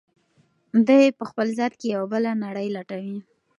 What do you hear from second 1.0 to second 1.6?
په خپل